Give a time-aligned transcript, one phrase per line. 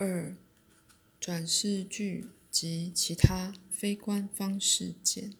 [0.00, 0.36] 二、
[1.18, 5.34] 转世剧及其他非官方事件。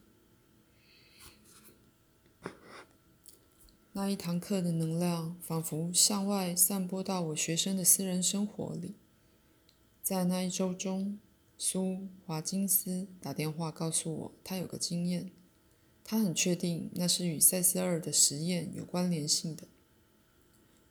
[3.93, 8.97] 那一堂课的能量仿佛向外散播到我学生的私人生活里。
[10.03, 11.21] 在那一周中，
[11.57, 15.31] 苏华金斯打电话告诉我，他有个经验，
[16.03, 19.69] 他很确定那是与赛斯二的实验有关联性的。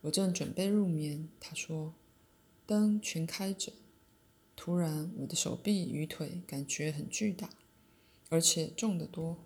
[0.00, 1.92] 我正准备入眠，他说
[2.68, 3.72] ：“灯全开着。”
[4.54, 7.48] 突然，我的手臂与腿感觉很巨大，
[8.28, 9.38] 而且重得多。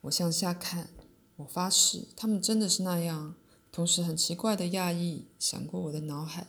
[0.00, 0.88] 我向下看。
[1.36, 3.34] 我发誓，他们真的是那样。
[3.72, 6.46] 同时，很奇怪的讶异闪过我的脑海，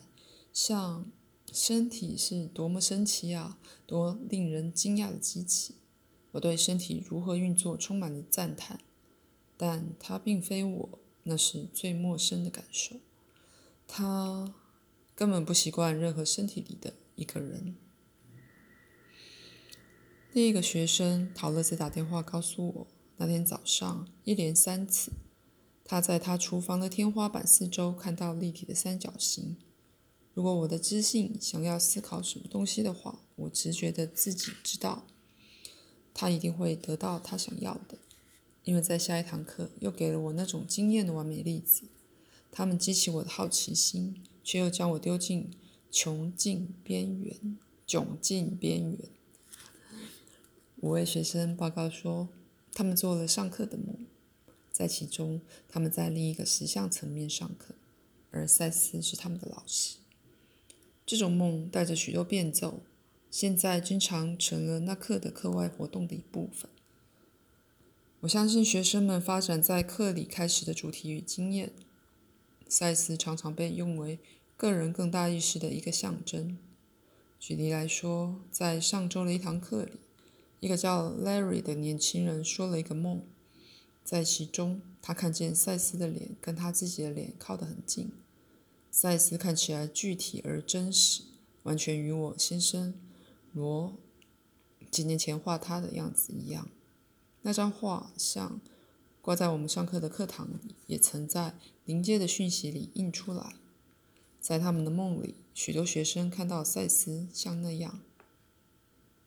[0.52, 1.10] 像
[1.52, 5.76] 身体是多么神奇啊，多令人惊讶的机器。
[6.34, 8.82] 我对身体如何运作充满了赞叹，
[9.58, 12.98] 但它并非我，那是最陌生的感受。
[13.88, 14.54] 它
[15.24, 17.78] 根本不习惯任何身体里的一个人。
[20.34, 22.88] 另一个学生陶乐斯打电话告诉我。
[23.16, 25.14] 那天早上，一连三次，
[25.86, 29.56] 他在他厨房的天花板四周看到立体的三角形。
[30.34, 35.08] 如果我的知性想要思考什么东西的话，我直觉的自己知道，
[36.14, 37.98] 他一定会得到他想要的，
[38.66, 41.84] 因为在下一堂课又给了我那种惊艳的完美例子。
[42.52, 45.52] 他们激起我的好奇心，却又将我丢进
[45.90, 49.00] 穷尽边缘、窘境边缘。
[50.82, 52.30] 五位学生报告说。
[52.76, 54.08] 他们做了上课的梦，
[54.72, 57.76] 在其中，他们在另一个实相层面上课，
[58.32, 59.98] 而赛斯是他们的老师。
[61.06, 62.82] 这种梦带着许多变奏，
[63.30, 66.68] 现在经常成了那课的课外活动的一部分。
[68.22, 71.74] 我相信学生们发展在课里开始的主题与经验。
[72.74, 74.20] 赛斯常常被用为
[74.58, 76.58] 个人更大意识的一个象征。
[77.40, 79.92] 举例来说，在上周的一堂课里。
[80.60, 83.28] 一个叫 Larry 的年轻人说了一个梦，
[84.04, 88.12] 在其中，他看见赛斯的脸跟他自己的脸靠得很近。
[88.90, 91.22] 赛斯看起来具体而真实，
[91.62, 92.96] 完全与我先生
[93.52, 93.96] 罗
[94.90, 96.68] 几年前画他的样子一样。
[97.44, 98.60] 那张画像
[99.24, 103.56] 挂在我们上课的课堂里，也曾在临界的讯息里印出来。
[104.38, 108.02] 在他们的梦里，许多学生看到赛斯像那样。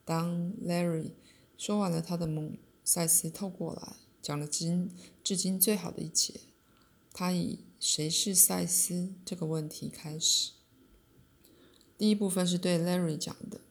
[0.05, 1.13] 当 Larry
[1.57, 4.91] 说完了他的梦，赛斯透过来讲了今
[5.25, 6.41] 至今最好的一节。
[7.15, 10.53] 他以“谁是赛斯”这个问题开始。
[11.97, 13.63] 第一部分是对 Larry 讲的，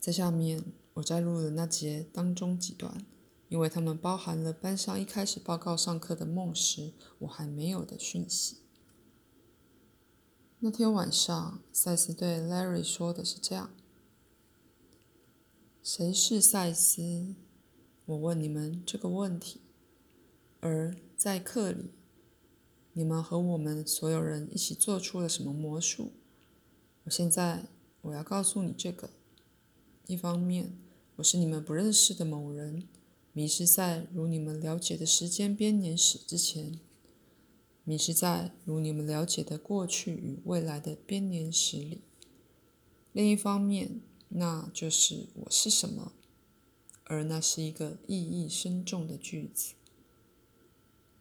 [0.00, 3.06] 在下面我摘录了那节当中几段，
[3.48, 8.58] 因为他们包含了班上一开始报告上课的梦时我还没有的讯息。
[10.60, 13.70] 那天晚上，赛斯对 Larry 说的是这样
[15.82, 17.36] ：“谁是赛斯？
[18.06, 19.60] 我问你们这个问题。
[20.60, 21.92] 而在课里，
[22.92, 26.10] 你们和我们所有人一起做出了什么魔术？
[27.04, 27.66] 我现在
[28.02, 29.10] 我要告诉你这个。
[30.08, 30.76] 一方面，
[31.16, 32.88] 我是你们不认识的某人，
[33.38, 36.80] 迷失在如你们了解的时间编年史之前。”
[37.86, 42.00] 迷失在如你们了解的过去与未来的编年史里。
[43.12, 44.00] 另一方面，
[44.30, 46.14] 那就是我是什么，
[47.04, 49.74] 而那是一个意义深重的句子。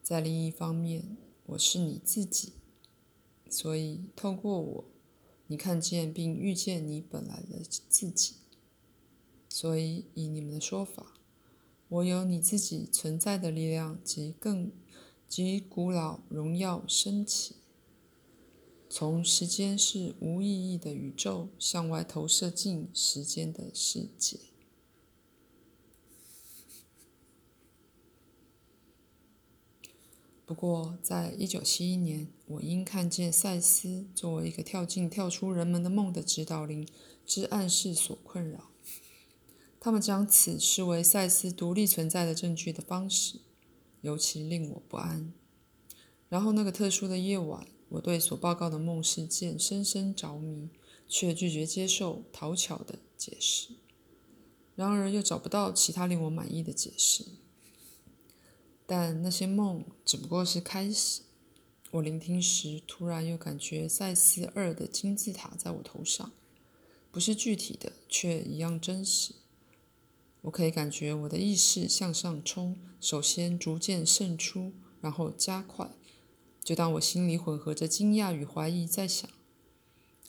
[0.01, 2.53] 在另一方面，我是你自己，
[3.47, 4.85] 所以透过我，
[5.45, 8.37] 你看见并遇见你本来的自己。
[9.47, 11.16] 所以，以你们的说法，
[11.89, 14.71] 我有你自己存在的力量及更。
[15.29, 17.57] 及古老荣耀升起，
[18.89, 24.39] 从时间是无意义的宇宙向外投射进时间的世界。
[30.45, 36.87] 不过，在一九七一年，我因看见赛斯作为一个跳进、跳出人们的梦的指导灵
[37.25, 38.71] 之暗示所困扰，
[39.87, 43.39] 他们将此视为赛斯独立存在的证据的方式。
[44.01, 45.31] 尤其令我不安。
[46.27, 50.67] 然后那个特殊的夜晚，我对所报告的梦事件深深着迷，
[51.07, 53.69] 却拒绝接受讨巧的解释。
[54.75, 57.23] 然而又找不到其他令我满意的解释。
[58.85, 61.21] 但那些梦只不过是开始。
[61.91, 66.33] 我聆听时，突然又感觉赛斯二的金字塔在我头上，
[67.09, 69.33] 不是具体的，却一样真实。
[70.41, 75.91] 我可以感觉我的意识向上冲，首先逐渐渗出，然后加快，
[76.63, 79.29] 就当我心里混合着惊讶与怀疑，在想：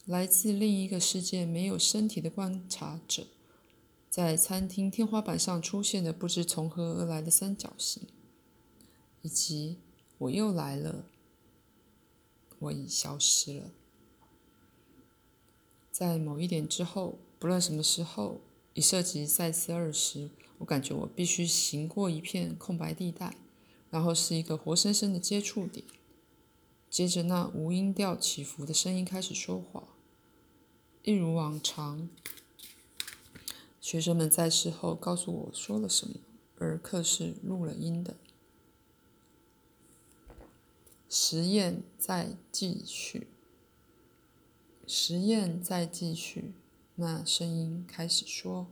[0.06, 3.26] 来自另一个世界没有身体的观察者，
[4.10, 8.08] 在餐厅天花板上出现的不知从何而来的三角形，
[9.22, 9.78] 以及
[10.16, 11.04] 我又来了，
[12.58, 13.70] 我已消失了。
[15.92, 18.40] 在某一点之后，不论什么时候，
[18.74, 23.36] 一涉及赛斯二时，我感觉我必须行过一片空白地带，
[23.90, 25.84] 然后是一个活生生的接触点。
[26.88, 29.88] 接着，那无音调起伏的声音开始说话，
[31.02, 32.08] 一如往常。
[33.80, 36.14] 学生们在事后告诉我说了什么，
[36.58, 38.16] 而课是录了音的。
[41.08, 43.28] 实验在继续，
[44.86, 46.52] 实验在继续。
[47.00, 48.66] 那声音开始说：“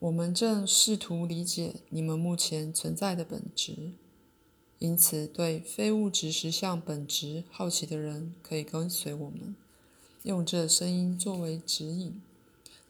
[0.00, 3.94] 我们正试图理解你们目前存在的本质。”
[4.78, 9.56] 因此，对非物质实相本质好奇的人，可以跟随我们，
[10.24, 12.20] 用这声音作为指引，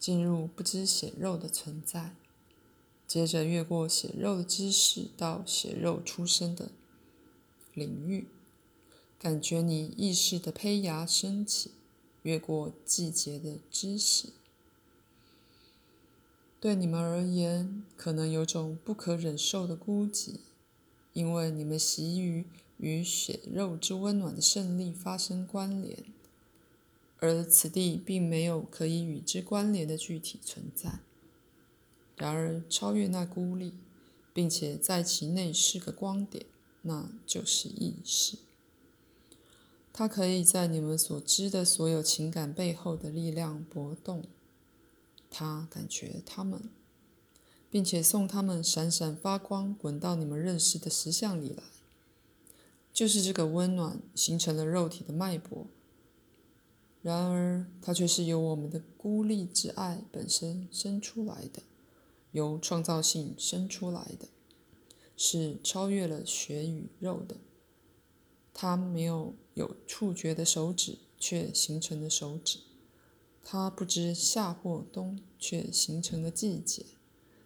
[0.01, 2.17] 进入不知血肉的存在，
[3.07, 6.73] 接着越过血肉的知识到血肉出生的
[7.75, 8.27] 领域，
[9.21, 11.71] 感觉你意识的胚芽升起，
[12.23, 14.29] 越过季节的知识。
[16.61, 20.37] 对你们而言，可能有种不可忍受的孤寂。
[21.13, 22.47] 因为你们习于
[22.79, 26.05] 与血肉之温暖的胜利发生关联，
[27.19, 31.01] 而此地并没有可以与之关联的具体存在。
[32.17, 33.75] 然而，超越那孤立，
[34.33, 36.47] 并且在其内是个光点，
[36.81, 38.39] 那就是意识。
[40.03, 44.25] 它可以在你们所知的所有情感背后的力量搏动。
[45.31, 46.69] 它感觉它们。
[47.71, 51.63] 并且送他们闪闪发光，滚到你们认识的实像里来。
[52.93, 55.69] 就是这个温暖形成了肉体的脉搏。
[57.01, 61.63] 然而，它却是由我们的孤立之爱本身生出来的，
[62.33, 64.27] 由创造性生出来的，
[65.17, 67.37] 是超越了血与肉的。
[68.55, 72.61] 它没有有触觉的手指，却形成了手指；
[73.43, 76.85] 它不知夏或冬，却形成了季节。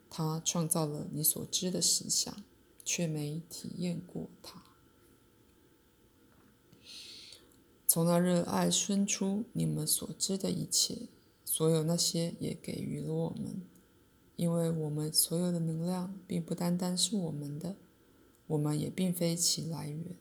[0.08, 2.42] 他创造了你所知的实相，
[2.84, 4.62] 却没体验过它。
[7.86, 11.08] 从那热爱生出你们所知的一切，
[11.44, 13.62] 所有那些也给予了我们，
[14.36, 17.76] 因为我们所有的能量并不单单是我们的，
[18.46, 20.16] 我们也并非其来源。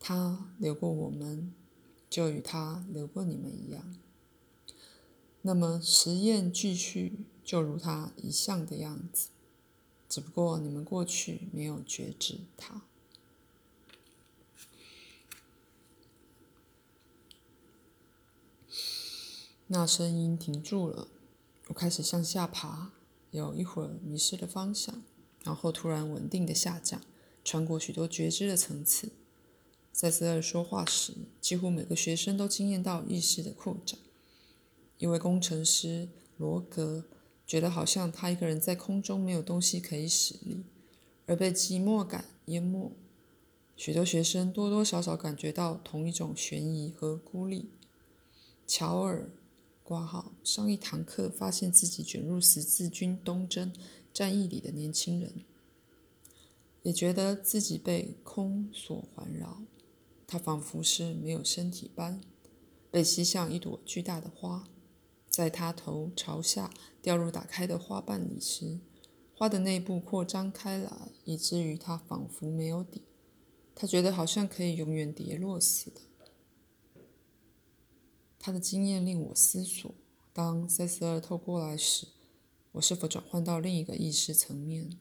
[0.00, 1.54] 他留过我们，
[2.08, 3.96] 就与他留过你们一样。
[5.42, 7.26] 那么实验继续。
[7.42, 9.30] 就如他一向的样子，
[10.08, 12.82] 只不过你们过去没有觉知他。
[19.66, 21.08] 那声音停住了，
[21.66, 22.92] 我开始向下爬，
[23.32, 25.02] 有一会儿迷失了方向，
[25.42, 27.02] 然后突然稳定的下降，
[27.42, 29.10] 穿过许多觉知的层次。
[29.92, 33.98] 塞斯尔说话时，几乎每个学生都惊艳到意识的扩展。
[34.98, 37.04] 一位工程师罗格。
[37.46, 40.62] 觉得好像他一个人在空中没有东西可以使力，
[41.26, 42.92] 而被寂寞感淹没。
[43.76, 47.70] 许多学生多多少少感觉到同一种悬疑和孤立。
[48.68, 49.32] 乔尔
[49.82, 53.72] 挂号上一堂课，发现自己卷入十字军东征
[54.12, 55.32] 战役里的年轻人，
[56.84, 59.60] 也觉得自己被空所环绕。
[60.30, 62.20] 他仿佛是没有身体般，
[62.88, 64.68] 被吸向一朵巨大的花。
[65.28, 66.72] 在他头朝下
[67.02, 68.78] 掉入打开的花瓣里时，
[69.34, 73.02] 花的内部扩张开来，以至于它仿佛没有底。
[73.74, 76.00] 他觉得好像可以永远跌落似的。
[78.38, 79.92] 他的经验令我思索：
[80.32, 82.06] 当塞斯尔透过来时，
[82.70, 84.96] 我是否转换到另一个意识层面，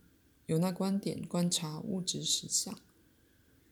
[0.47, 2.75] 由那观点观察物质实相？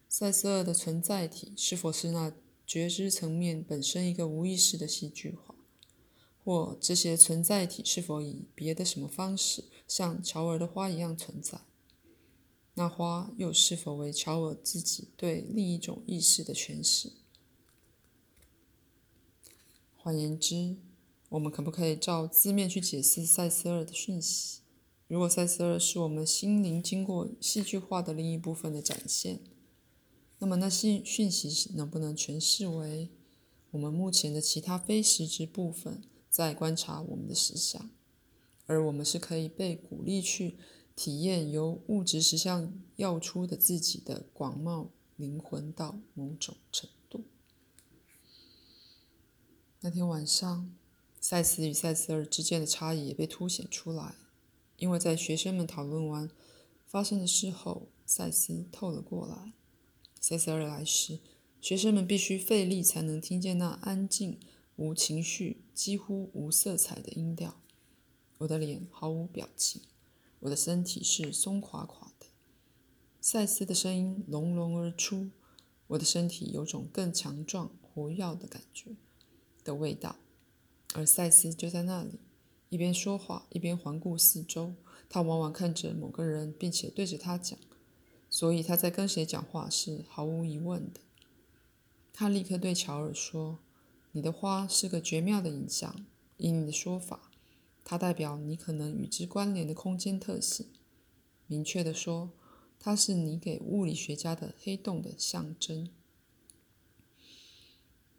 [0.10, 2.34] 塞斯尔的存在体是否是那
[2.66, 5.56] 觉知层面本身一个无意识的戏剧化？
[6.44, 11.60] 或这些存在体是否以别的什么方式，像乔尔的花一样存在？
[12.76, 17.12] 那花又是否为乔尔自己对另一种意识的诠释？
[19.98, 20.78] 换言之，
[21.28, 24.60] 我们可不可以照字面去解释塞斯尔的讯息？
[25.08, 29.40] 如果塞斯尔是我们心灵经过戏剧化的另一部分的展现，
[30.40, 33.10] 那么那些讯息能不能诠释为
[33.72, 36.04] 我们目前的其他非实质部分？
[36.30, 37.90] 在观察我们的实相，
[38.68, 40.58] 而我们是可以被鼓励去
[40.96, 47.24] 体验由物质实相要出的自己的广袤灵魂到某种程度。
[49.80, 50.72] 那天晚上，
[51.20, 54.14] 赛斯与赛斯尔之间的差异也被凸显出来，
[54.76, 56.30] 因为在学生们讨论完
[56.86, 59.54] 发生的事后，赛斯透了过来。
[60.20, 61.20] 塞斯尔来时，
[61.62, 64.40] 学生们必须费力才能听见那安静、
[64.76, 67.62] 无情绪、几乎无色彩的音调。
[68.40, 69.82] 我的脸毫无表情，
[70.42, 72.28] 我的身体是松垮垮的。
[73.22, 75.30] 赛斯的声音隆隆而出，
[75.88, 78.92] 我的身体有种更强壮、活跃的感觉。
[79.64, 80.16] 的味道，
[80.94, 82.20] 而赛斯就在那里，
[82.70, 84.76] 一边说话一边环顾四周。
[85.10, 87.58] 他往往看着某个人，并且对着他讲，
[88.38, 91.00] 所以他在跟谁讲话是毫无疑问的。
[92.14, 93.58] 他立刻对乔尔说
[94.14, 96.06] ：“你的花是个绝妙的影像，
[96.38, 97.32] 以你的说法，
[97.84, 100.68] 它代表你可能与之关联的空间特性。
[101.48, 102.30] 明确的说，
[102.78, 105.90] 它是你给物理学家的黑洞的象征。”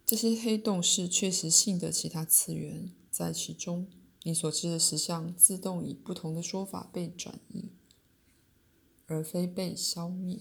[0.04, 3.86] 这些黑洞是确实性的其他次元，在其中，
[4.24, 7.66] 你所知的实相自动以不同的说法被转移，
[9.08, 10.38] 而非被消灭。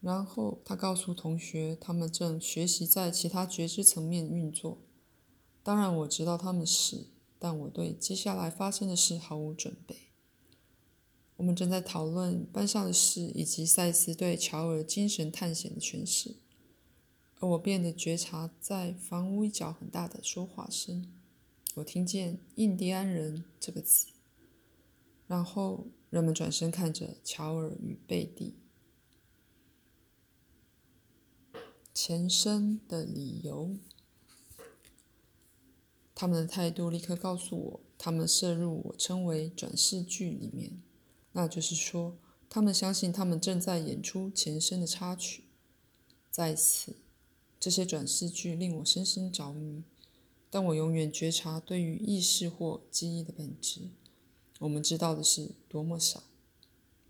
[0.00, 4.78] 然后他告诉同学，他们正学习在其他觉知层面运作。
[5.62, 9.96] 当然，我知道他们是，但我对接下来发生的事毫无准备。
[11.36, 16.36] 我们正在讨论班上的事，以及赛斯对乔尔精神探险的诠释。
[17.40, 21.12] 而我变得觉察，在房屋一角很大的说话声，
[21.74, 24.08] 我听见“印第安人”这个词。
[25.26, 28.54] 然后人们转身看着乔尔与贝蒂。
[31.92, 33.76] 前身的理由，
[36.14, 40.80] 他们的态度立刻告诉我，他们摄入我称为转世剧里面，
[41.32, 42.16] 那就是说，
[42.48, 45.44] 他们相信他们正在演出前身的插曲，
[46.30, 46.96] 在此。
[47.60, 49.82] 这些转世剧令我深深着迷，
[50.48, 53.88] 但我永远觉察对于意识或记忆的本质，
[54.58, 56.24] 我们知道的是多么少。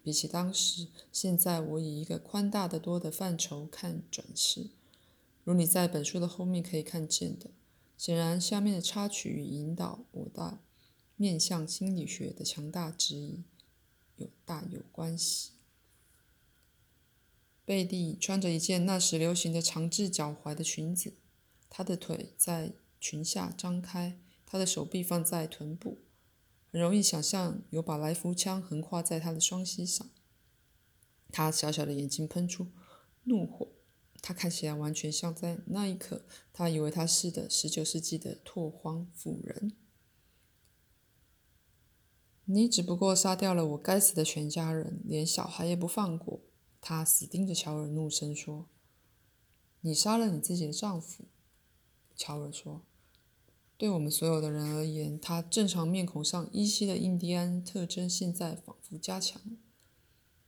[0.02, 4.71] 比起当时，现在我以一个宽大的多的范畴看转世，
[5.45, 7.50] 如你在本书的后面可以看见的。
[7.97, 10.61] 显然，下面的插曲与引导我的
[11.17, 13.45] 面向心理学的强大指引
[14.17, 15.50] 有大有关系。
[17.64, 21.14] 贝蒂穿着一件那时流行的长至脚踝的裙子，
[21.69, 25.99] 她的腿在裙下张开，她的手臂放在臀部，
[26.78, 30.08] 很容易想象有把来福枪横跨在他的双膝上。
[31.32, 32.68] 他小小的眼睛喷出
[33.25, 33.73] 怒火，
[34.23, 39.73] 他看起来完全像在那一刻，他以为他是的十九世纪的拓荒妇人。
[42.44, 46.42] 你只不过杀掉了我该死的全家人，连小孩也不放过。
[46.80, 48.68] 他死盯着乔尔，怒声说
[49.82, 51.25] ：“你杀了你自己的丈夫。”
[52.14, 52.82] 乔尔说
[53.78, 59.40] ：“对我们所有的人而言，他正常面孔上依稀的印第安特征现在仿佛加强。”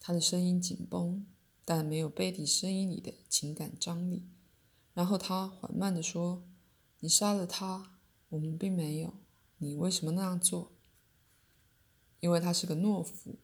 [0.01, 1.25] 他的声音紧绷，
[1.65, 4.29] 但没有贝蒂声音里的情感张力。
[4.93, 6.43] 然后他缓慢地说
[6.99, 9.15] ：“你杀了他，我们并没有。
[9.59, 10.73] 你为什么那样做
[12.19, 13.39] ？”“因为他是个懦夫，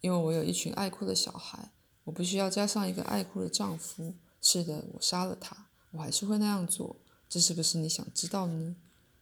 [0.00, 1.72] 因为我有一群爱哭的小孩。”
[2.04, 4.14] 我不需要加上一个爱哭的丈夫。
[4.40, 6.96] 是的，我杀了他，我还是会那样做。
[7.28, 8.76] 这是不是你想知道的呢？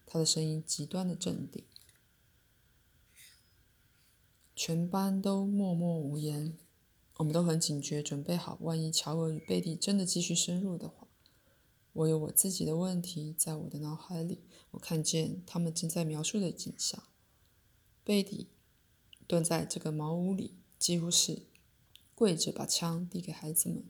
[0.06, 1.66] 他的声音极端的镇定。
[4.54, 6.56] 全班都默默无言，
[7.16, 11.08] 我们都很警觉，准备好，万一乔尔与贝蒂真的继续深入的话。
[11.92, 14.44] 我有我自己的问题在我的脑海里。
[14.70, 17.02] 我看见他们正在描述的景象：
[18.04, 18.48] 贝蒂
[19.26, 21.42] 蹲在这个茅屋里，几乎是。
[22.14, 23.84] 跪着把枪递给孩子们，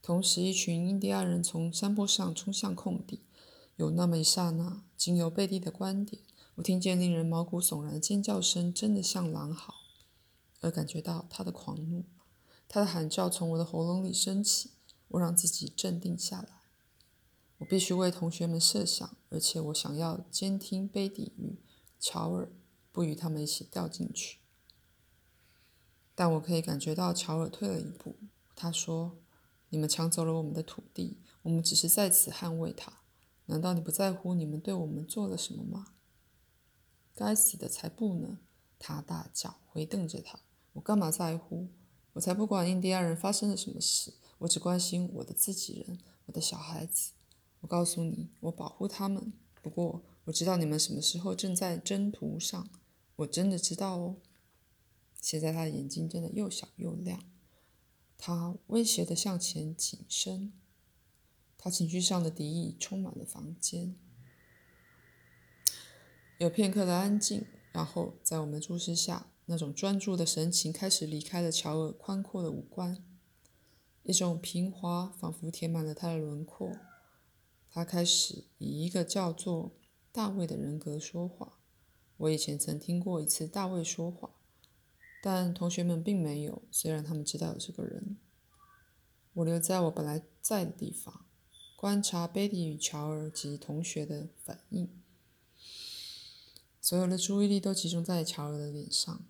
[0.00, 3.24] 同时一群印第安人从山坡上冲向空地。
[3.74, 6.20] 有那么一刹那，仅有贝蒂的观点，
[6.56, 9.72] 我听见令人毛骨悚然的尖叫声，真的像狼嚎，
[10.60, 12.04] 而感觉到他的狂怒。
[12.66, 14.72] 他的喊叫从我的喉咙里升起。
[15.10, 16.48] 我让自己镇定下来。
[17.56, 21.58] 我必须为同学们设想，而且我想要监听贝蒂与
[21.98, 22.52] 乔尔，
[22.92, 24.40] 不与他们一起掉进去。
[26.14, 28.16] 但我可以感觉到乔尔退了一步。
[28.54, 29.16] 他说
[29.70, 32.97] ：“你们抢走了我们的土地，我们只是在此捍卫它。
[33.48, 35.94] 难道你不在乎你们对我们做了什么吗？”
[37.14, 38.38] 该死的，才不呢！
[38.78, 40.38] 他大叫，回瞪着他
[40.74, 41.68] ：“我干嘛在乎？
[42.12, 47.10] 我才不管印第安人发生了什么事，我只关心我的自己人，我的小孩子。
[47.60, 49.32] 我告诉你，我保护他们。
[49.60, 52.68] 不过我知道你们什么时候正在征途上，
[53.16, 54.16] 我真的知道哦。”
[55.20, 57.24] 现在他的眼睛真的又小又亮。
[58.16, 60.52] 他威胁地向前挺身，
[61.68, 63.94] 他情绪上的敌意充满了房间。
[66.38, 73.04] 有片刻的安静，然后在我们注视下，那种专注的神情开始离开了乔尔宽阔的五官，
[74.02, 76.74] 一种平滑仿佛填满了他的轮廓。
[77.68, 79.76] 他开始以一个叫做
[80.10, 81.58] 大卫的人格说话。
[82.16, 84.30] 我以前曾听过一次大卫说话。
[85.22, 88.16] 但同学们并没有，虽然他们知道有这个人。
[89.34, 91.26] 我留在我本来在的地方，
[91.80, 94.90] 观察贝蒂与乔尔及同学的反应。
[96.80, 99.24] 所有的注意力都集中在乔尔的脸上。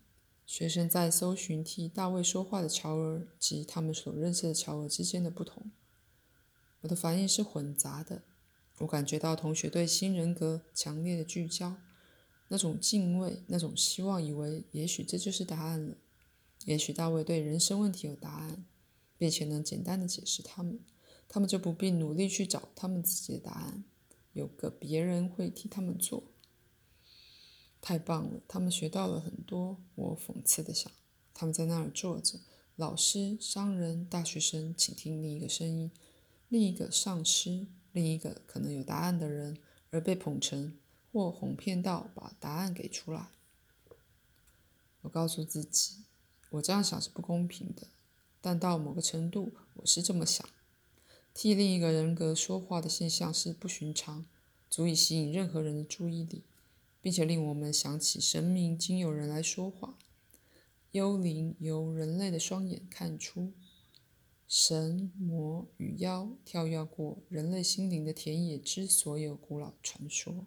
[0.46, 5.70] 学生在搜寻替大卫说话的乔尔及他们所认识的乔尔之间的不同。
[6.80, 8.22] 我的反应是混杂的。
[8.78, 11.76] 我感觉到同学对新人格强烈的聚焦。
[12.48, 15.98] 那种敬畏，那种希望，以为也许这就是答案了。
[16.64, 18.64] 也许大卫对人生问题有答案，
[19.18, 20.80] 并且能简单的解释他们，
[21.28, 23.84] 他们就不必努力去找他们自己的答案，
[24.32, 26.24] 有个别人会替他们做。
[27.80, 29.78] 太棒了，他们学到了很多。
[29.94, 30.90] 我讽刺的想，
[31.32, 32.40] 他们在那儿坐着，
[32.76, 35.92] 老师、商人、大学生，请听另一个声音，
[36.48, 39.58] 另一个上师，另一个可能有答案的人，
[39.90, 40.76] 而被捧成。
[41.10, 43.30] 或哄骗到把答案给出来。
[45.00, 46.04] 我告诉自己，
[46.50, 47.88] 我这样想是不公平的，
[48.42, 50.46] 但到某个程度，我是这么想。
[51.32, 54.26] 替另一个人格说话的现象是不寻常，
[54.68, 56.42] 足以吸引任何人的注意力，
[57.00, 59.96] 并且令我们想起神明经有人来说话，
[60.90, 63.52] 幽灵由人类的双眼看出，
[64.48, 70.46] 神魔与妖跳跃过人类心灵的田野之所有古老传说。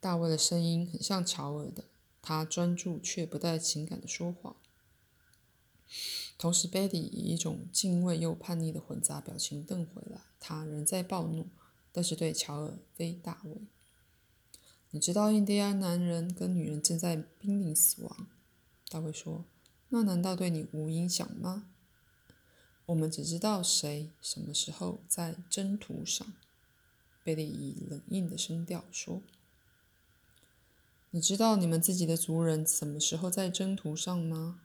[0.00, 1.84] 大卫的声音很像乔尔的，
[2.20, 4.56] 他专注却不带情感的说话。
[6.38, 11.48] 同时，贝蒂以一种敬畏又叛逆的混杂表情瞪回来，他仍在暴怒，
[11.90, 13.62] 但是对乔尔非大卫。
[14.90, 18.28] 你知道印第安男人跟女人正在濒临死亡，
[18.88, 19.44] 大卫说。
[19.88, 21.70] 那难道对你无影响吗？
[22.86, 26.32] 我们只知道谁什么时候在征途上，
[27.24, 29.22] 贝蒂以冷硬的声调说。
[31.10, 34.60] 你知道你们自己的族人什么时候在征途上吗？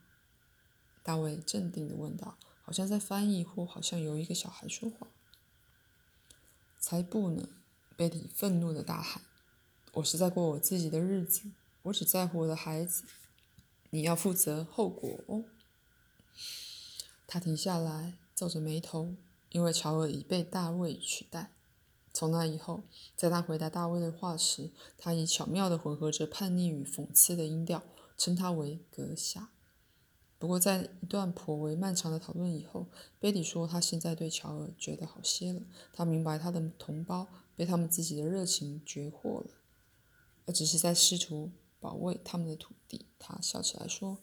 [1.04, 5.06] 大卫镇定地问道，好像在翻译，或好像由一个小孩说话。
[6.80, 7.48] 才不呢！
[7.96, 9.22] 贝蒂愤怒地大喊
[9.94, 11.42] ：“我是在过我自己的日子，
[11.82, 13.04] 我只在乎我的孩子。
[13.90, 15.44] 你要负责后果哦。”
[17.28, 19.14] 他停下来，皱着眉头，
[19.50, 21.52] 因为乔尔已被大卫取代。
[22.12, 22.82] 从那以后，
[23.14, 27.82] 在他回答大卫的话时，他以巧妙地混合着叛逆与讽刺的音调
[28.16, 29.50] 称他为阁下。
[30.38, 35.62] 不过，在一段颇为漫长的讨论以后，贝蒂说他现在对乔尔觉得好些了。
[35.92, 39.50] 他明白他的同胞被他们自己的热情绝惑了，
[40.44, 43.06] 而只是在试图保卫他们的土地。
[43.18, 44.18] 他笑起来说：“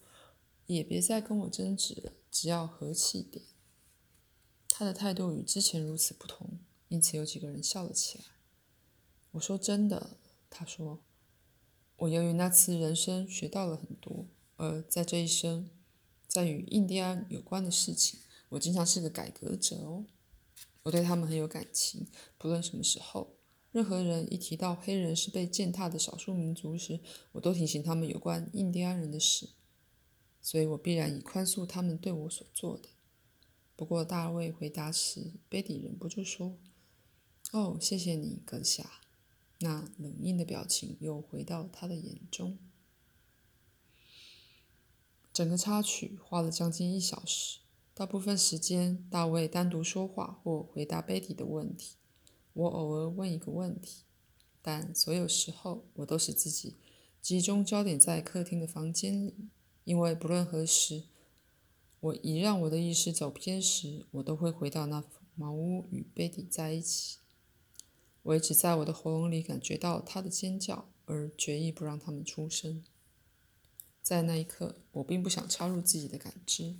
[0.68, 3.46] 也别再跟我争执了，只要和气点。”
[4.70, 6.60] 他的态度与之前如此不同。
[6.90, 8.26] 因此，有几个人笑了起来。
[9.32, 10.18] 我说：“真的。”
[10.52, 11.00] 他说
[11.96, 15.70] ：“我由于那次人生学到了很多，而在这一生，
[16.32, 20.06] 在与印第安有关的事情，我经常是个改革者哦。
[20.84, 23.36] 我对他们很有感情，不论什么时候，
[23.74, 27.02] 任何人一提到黑人是被践踏的少数民族时，
[27.34, 29.50] 我都提醒他们有关印第安人的事。
[30.42, 32.88] 所以我必然以宽恕他们对我所做的。”
[33.76, 36.58] 不过，大卫回答时，贝蒂忍不住说。
[37.52, 39.02] 哦，谢谢你，阁下。
[39.60, 42.58] 那冷硬的表情又回到他的眼中。
[45.34, 47.60] 整个插曲花了将近一小时，
[47.94, 51.96] 大部分时间大卫单独说话或回答贝蒂的问题，
[52.54, 54.04] 我偶尔问一个问题，
[54.62, 56.76] 但所有时候我都是自己
[57.22, 59.36] 集中焦点在客厅的房间里，
[59.86, 61.04] 因为不论何时，
[62.02, 65.04] 我一让我的意识走偏时，我都会回到那
[65.36, 67.20] 茅屋与贝蒂在一起。
[68.24, 72.84] 我一直在我的喉咙里感觉到他的尖叫，而决意不让他们出声。
[74.02, 76.76] 在那一刻，我并不想插入自己的感知。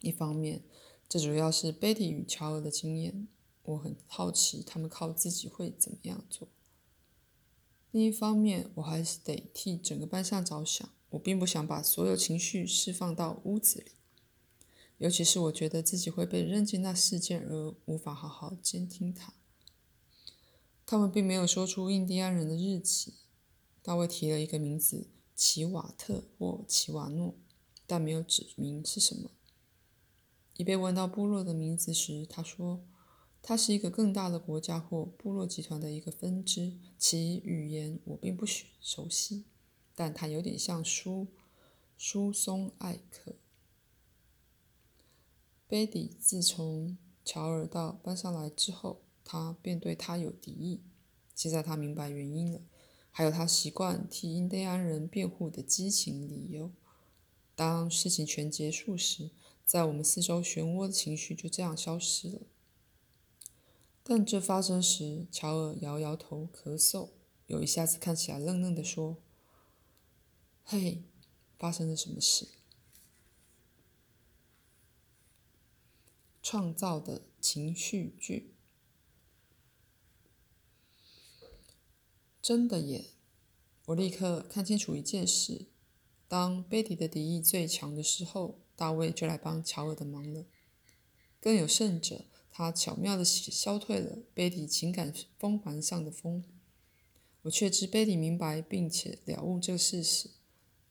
[0.00, 0.62] 一方面，
[1.08, 3.28] 这主要是贝蒂与乔尔的经验，
[3.62, 6.48] 我很好奇他们靠自己会怎么样做；
[7.90, 10.88] 另一方面，我还是得替整个班上着想。
[11.10, 13.92] 我并不想把所有情绪释放到屋子里，
[14.98, 19.32] 尤其是我觉得自己会被扔进那事件而无法好好监听它。
[20.84, 23.14] 他们并没有说出印第安人的日期。
[23.82, 27.36] 大卫提了一个名字，奇瓦特或奇瓦诺，
[27.86, 29.30] 但没有指明是什么。
[30.56, 32.84] 一被问到部落的名字时，他说
[33.40, 39.44] ：“它是一个更大的国家或部落集团的一个分支，其语言我并不熟悉，
[39.94, 41.28] 但它有点像舒
[41.96, 43.36] 舒松艾克。”
[45.68, 50.82] 贝蒂自从乔尔到班上来之后，他便对他有敌意。
[51.32, 52.60] 现在他明白原因了，
[53.10, 56.70] 还有他习惯替印第安人辩护的激情理由。
[57.54, 59.30] 当事情全结束时，
[59.64, 62.40] 在我们四周漩涡的情绪就这样消失了。
[64.02, 67.10] 但这发生时，乔尔摇摇头，咳嗽，
[67.46, 69.16] 有一下子看起来愣愣地说
[70.64, 71.02] ：“嘿，
[71.58, 72.48] 发生了什么事？”
[76.40, 78.54] 创造的情绪剧，
[82.48, 83.04] 真的耶！
[83.88, 85.66] 我立刻看清楚一件事：
[86.26, 90.46] 当贝蒂的敌意最强的时候，大卫就来帮乔尔的忙了。
[91.42, 96.42] 更有甚者，他巧妙地消退了贝蒂情感风环上的风。
[97.42, 100.30] 我确知贝蒂明白并且了悟这个事实：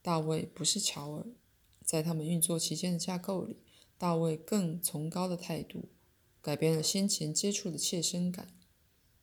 [0.00, 1.26] 大卫不是乔尔，
[1.84, 3.56] 在他们运作期间的架构里。
[3.98, 5.88] 大卫更崇高的态度，
[6.40, 8.54] 改变了先前接触的切身感，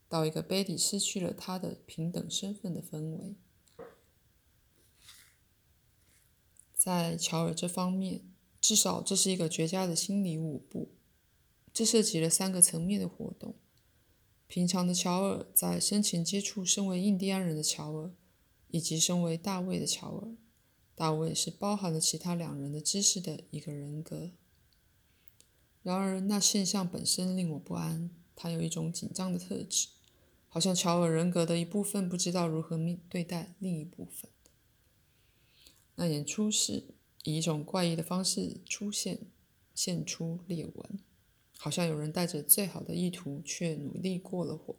[0.07, 3.35] 到一个贝蒂失去了他的平等身份的氛围。
[6.73, 8.21] 在乔尔这方面，
[8.61, 10.91] 至少这是一个绝佳的心理舞步。
[11.73, 13.55] 这涉及了三个层面的活动：
[14.47, 18.11] 平常的乔尔，在生前接触身为印第安人的乔尔，
[18.69, 20.35] 以及身为大卫的乔尔。
[20.93, 24.31] 大卫是包含了其他两人的知识的一个人格。
[25.83, 28.09] 然而，那现象本身令我不安。
[28.35, 29.87] 它有一种紧张的特质，
[30.55, 34.31] 好像乔尔人格的一部分不知道如何面对待另一部分。
[35.95, 36.85] 那演出是
[37.23, 39.19] 以一种怪异的方式出现，
[39.73, 40.99] 现出裂纹，
[41.57, 44.77] 好像有人带着最好的意图，却努力过了火。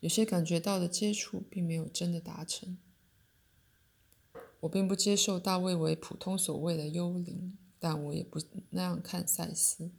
[0.00, 2.76] 有些感觉到的接触，并没有真的达成。
[4.62, 8.40] 我并不接受大卫为普通所谓的幽灵，但我也不
[8.70, 9.92] 那样看赛斯。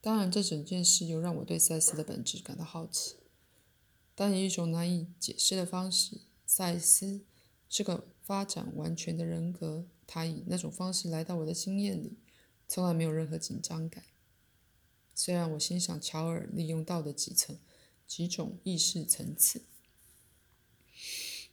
[0.00, 3.19] 当然，这整件事又让我对赛斯的本质感到好奇。
[4.20, 7.22] 但以一种难以解释的方式，赛斯
[7.70, 9.86] 是个发展完全的人格。
[10.06, 12.18] 他以那种方式来到我的经验里，
[12.68, 14.04] 从来没有任何紧张感。
[15.14, 17.58] 虽然我欣赏乔尔利用到的几层、
[18.06, 19.62] 几种意识层次，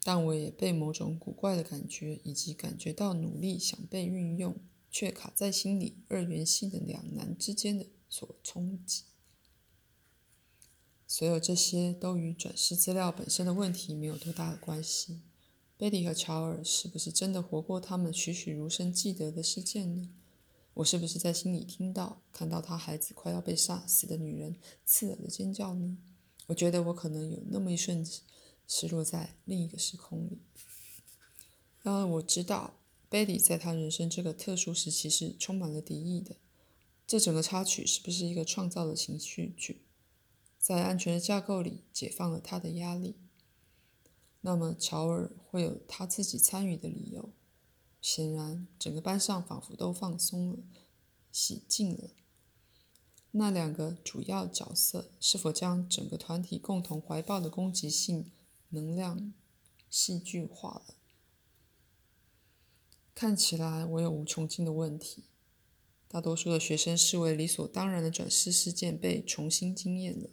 [0.04, 4.58] 但我也被某种古怪的感觉，以及感觉到努力想被运用
[4.92, 7.88] 却卡在心里二元性的两难之间的。
[8.10, 9.04] 所冲击，
[11.08, 15.22] 所有这些都与转世资料本身的问题没有多大的关系。
[15.78, 20.10] 贝蒂和乔尔是不是真的活过他们栩栩如生记得的事件呢？
[20.74, 25.98] 我是不是在心里听到、看到他孩子快要被杀死的女人刺耳的尖叫呢？
[26.48, 28.06] 我觉得我可能有那么一瞬
[28.68, 30.42] 失落在另一个时空里。
[31.82, 32.74] 然而我知道，
[33.08, 36.36] 贝蒂在他人生这个特殊时期是充满了敌意的。
[37.08, 39.84] 这整个插曲是不是一个创造的情绪剧，
[40.68, 43.16] 在安全的架构里解放了他的压力？
[44.42, 47.30] 那么乔尔会有他自己参与的理由。
[48.02, 50.58] 显然，整个班上仿佛都放松了，
[51.32, 52.10] 洗净了。
[53.32, 58.30] 那两个主要角色是否将整个团体共同怀抱的攻击性
[58.72, 59.32] 能量
[59.90, 60.96] 戏剧化了？
[63.16, 65.24] 看起来我有无穷尽的问题。
[66.10, 70.32] 大多数的学生视为理所当然的转世事件被重新经验了。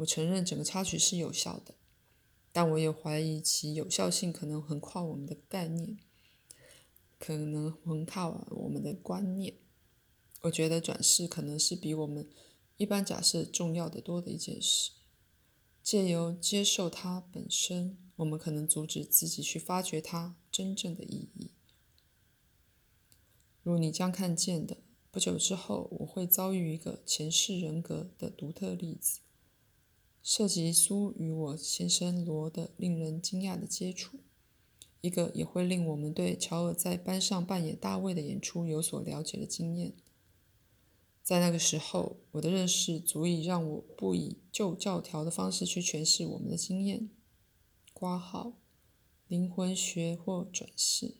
[0.00, 1.74] 我承认整个插曲是有效的，
[2.52, 5.98] 但我也怀疑其有效性可能横跨我们的概念，
[7.18, 9.54] 可能横跨我们的观念。
[10.42, 12.28] 我觉得转世可能是比我们
[12.78, 14.92] 一般假设重要的多的一件事。
[15.82, 21.50] 借由接受它本身，我们可能阻止自己去发掘它真正的意义。
[23.62, 24.78] 如你将看见的。
[25.10, 29.18] 不久之后，我会遭遇一个前世人格的独特例子，
[30.22, 34.18] 涉及苏与我先生罗的令人惊讶的接触，
[35.00, 39.94] 一个也会令我们对乔尔在班上扮演大卫的演出有所了解的经验。
[41.22, 47.08] 在那个时候，我的认识足以让我不以旧教条的方式去诠释我们的经验。
[47.92, 48.54] 挂号，
[49.28, 51.14] 灵魂学或转世。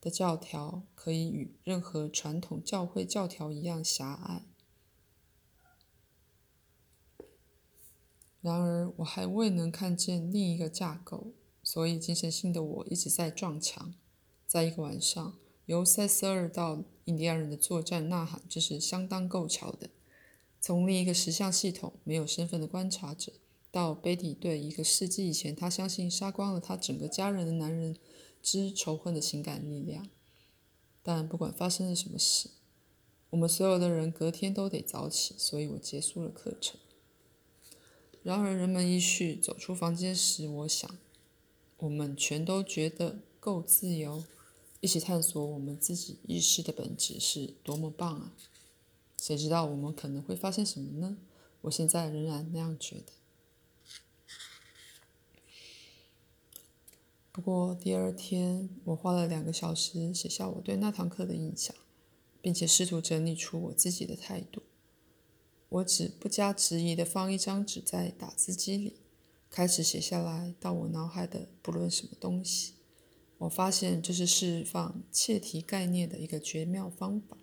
[0.00, 4.47] 的教条可以与任何传统教会教条一样狭隘。
[8.40, 13.94] 然而，我还未能看见另一个架构，所以精神性的我一直在撞墙。
[14.46, 19.90] 在一个晚上，由塞斯尔到印第安人的作战呐喊，这是相当够巧的。
[20.60, 23.32] 从另一个石像系统没有身份的观察者，
[23.70, 27.96] 到贝蒂对一个世纪以前他相信杀光了他整个家人的男人
[28.40, 30.08] 之仇恨的情感力量。
[31.02, 32.50] 但不管发生了什么事，
[33.30, 36.78] 我们所有的人隔天都得早起，所以我结束了课程。
[38.22, 40.98] 然而，人们依序走出房间时，我想，
[41.78, 44.24] 我们全都觉得够自由，
[44.80, 48.32] 一起探索我们自己意识的本质是多么棒啊！
[49.16, 51.16] 谁知道我们可能会发现什么呢？
[51.62, 53.12] 我现在仍然那样觉得。
[57.32, 61.74] 不过第二天，我花了两个小时写下我对那堂课的印象，
[62.42, 64.62] 并且试图整理出我自己的态度。
[65.68, 69.00] 我只不加迟疑地放一张纸在打字机里，
[69.50, 72.74] 开始写下来到我脑海的不论什么东西。
[73.38, 77.36] 我发现这是释放切题概念的一个绝妙方法。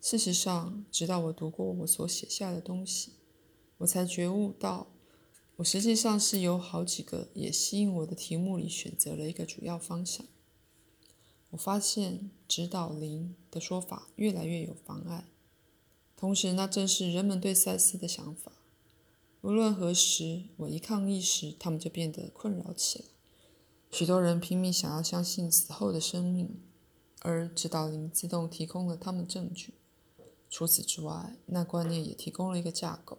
[0.00, 3.14] 事实上，直到我读过我所写下的东西，
[3.78, 4.86] 我才觉悟到，
[5.56, 10.24] 我实际上是有好几个也吸引我的题目里选择了一个主要方向。
[11.50, 15.24] 我发现指导灵的说法越来越有妨碍。
[16.20, 18.50] 同时，那正是人们对赛斯的想法。
[19.40, 23.04] 无论何时，我一抗议时，他们就变得困扰起来。
[23.92, 26.60] 许多人拼命想要相信死后的生命，
[27.20, 29.74] 而指导灵自动提供了他们证据。
[30.50, 33.18] 除此之外，那观念也提供了一个架构，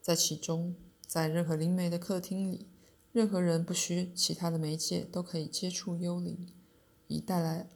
[0.00, 2.68] 在其中，在任何灵媒的客厅里，
[3.10, 6.46] 任何人不需其他的媒介都可以接触幽灵，
[7.08, 7.68] 以带来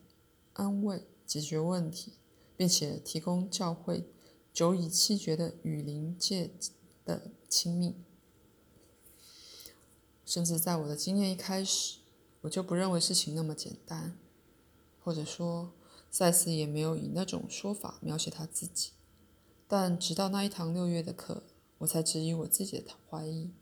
[0.52, 2.12] 安慰、解决问题，
[2.56, 4.08] 并且提供教会。
[4.58, 6.50] 久已弃绝的与灵界
[7.04, 7.94] 的亲密，
[10.26, 12.00] 甚至在我的经验一开始，
[12.40, 14.18] 我就不认为事情那么简单，
[14.98, 15.74] 或者说，
[16.10, 18.90] 赛斯也没有以那种说法描写他自己。
[19.68, 21.44] 但直到那一堂六月的课，
[21.78, 23.52] 我才质疑我自己的怀疑。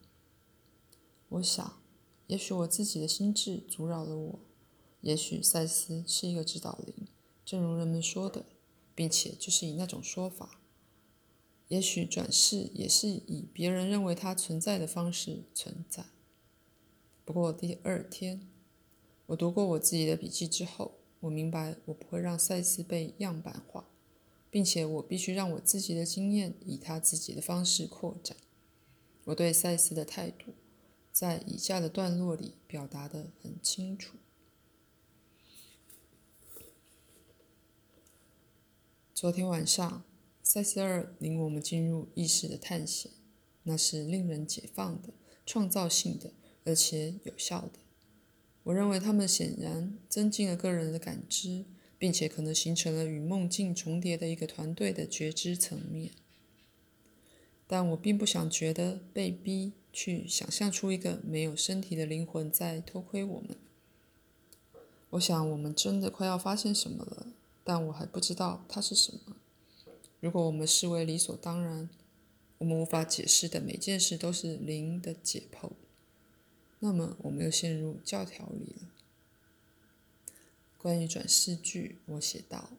[1.28, 1.78] 我想，
[2.26, 4.38] 也许我自己的心智阻扰了我，
[5.02, 7.06] 也许赛斯是一个指导灵，
[7.44, 8.46] 正如人们说的，
[8.94, 10.62] 并且就是以那种说法。
[11.68, 16.06] 也许转世也是以别人认为它存在的方式存在。
[17.24, 18.48] 不过第二天，
[19.26, 23.88] 我读过我自己的笔记之后，我明白我不会让赛斯被样板化，
[24.48, 28.36] 并且我必须让我自己的经验以他自己的方式扩展。
[29.24, 30.54] 我对赛斯的态度，
[31.10, 34.16] 在以下的段落里表达的很清楚。
[39.12, 40.05] 昨天晚上。
[40.48, 43.10] 塞斯尔领我们进入意识的探险，
[43.64, 45.08] 那是令人解放的、
[45.44, 46.30] 创造性的，
[46.62, 47.80] 而且有效的。
[48.62, 51.64] 我认为他们显然增进了个人的感知，
[51.98, 56.12] 并且可能形成了与梦境重叠的一个团队的觉知层面。
[57.66, 63.58] 但我并不想觉得被逼去想象出一个没有身体的灵魂在偷窥我们。
[65.10, 67.26] 我想我们真的快要发现什么了，
[67.64, 69.38] 但我还不知道它是什么。
[70.26, 71.88] 如果我们视为理所当然，
[72.58, 75.70] 我们无法解释的每件事都是灵的解剖，
[76.80, 78.88] 那么我们又陷入教条里了。
[80.76, 82.70] 关于转世句，我写道：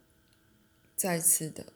[0.98, 1.68] 再次的，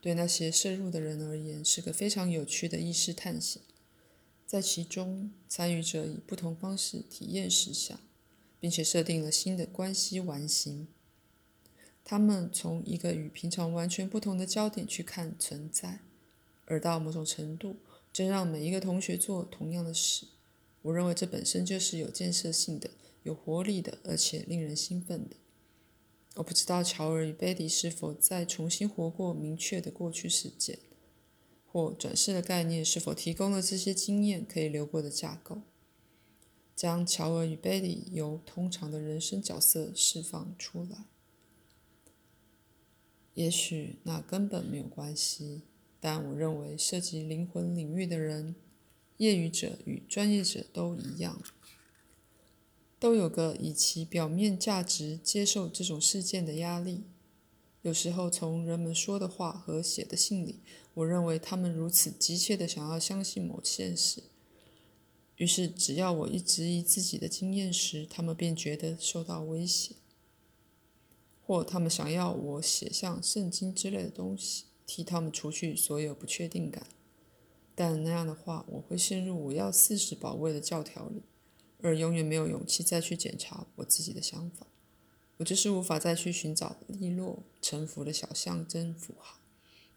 [0.00, 3.60] 对那些摄入的人而言，是个非常有趣的意识探险。
[4.46, 7.98] 在其中，参与者以不同方式体验实相，
[8.60, 10.86] 并且设定了新的关系完形。
[12.10, 16.00] 他们从一个与平常完全不同的焦点去看存在，
[16.64, 17.76] 而到某种程度，
[18.10, 20.26] 真让每一个同学做同样的事。
[20.80, 22.88] 我认为这本身就是有建设性的、
[23.24, 25.36] 有活力的，而且令人兴奋的。
[26.36, 30.78] 我不知道乔尔与贝蒂是否再重新活过明确的过去事件，
[31.66, 35.60] 或转世的概念是否提供了这些经验可以流过的架构，
[36.74, 41.04] 将乔尔与贝蒂由通常的人生角色释放出来。
[43.38, 45.62] 也许那根本没有关系，
[46.00, 48.56] 但我认为涉及灵魂领域的人，
[49.18, 51.40] 业余者与专业者都一样，
[52.98, 57.04] 都有个以其表面价值接受这种事件的压力。
[57.82, 60.58] 有时候从人们说的话和写的信里，
[60.94, 64.24] 我认为他们如此急切地想要相信某件事，
[65.36, 69.94] 于是只要我一质疑自己的经验时，他们便觉得受到威胁。
[71.48, 76.86] 或他们想要我写像圣经之类的东西，替他们除去所有不确定感，
[77.74, 81.22] 但那样的话，我会陷入我要四十保卫的教条里，
[81.80, 84.66] 而永远没有勇气再去检查我自己的想法。
[85.38, 89.38] 我就是无法再去寻找利落、沉浮的小象征符号，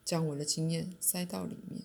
[0.05, 1.83] 将我的经验塞到里面。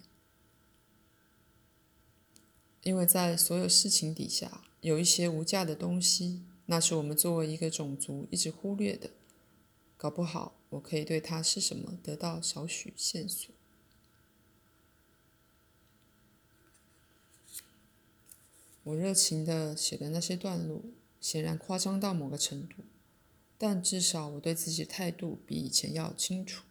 [2.84, 9.10] 因为在所有事情底下，有一些无价的东西，那是我们作为一个种族一直忽略的。
[9.96, 13.54] 搞不好，我可以对它是什么得到少许线索。
[18.84, 20.82] 我热情的写的那些段落，
[21.20, 22.84] 显然夸张到某个程度。
[23.58, 26.64] 但至少我对自己的态度比以前要清楚。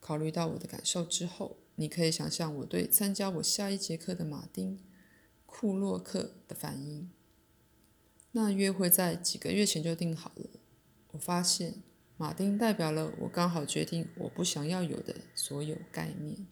[0.00, 4.76] 考虑到我的感受之后，你可以想象我对参加我下一节课的马丁·
[5.46, 7.10] 库洛克的反应。
[8.32, 10.50] 那约会在几个月前就定好了。
[11.12, 11.82] 我发现
[12.20, 16.49] 马丁代表了我刚好决定我不想要有的所有概念。